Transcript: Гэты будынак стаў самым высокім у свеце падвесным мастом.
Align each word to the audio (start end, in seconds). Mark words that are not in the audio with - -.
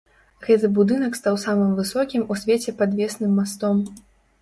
Гэты 0.45 0.69
будынак 0.77 1.19
стаў 1.19 1.37
самым 1.45 1.77
высокім 1.81 2.25
у 2.31 2.41
свеце 2.43 2.77
падвесным 2.83 3.41
мастом. 3.45 3.89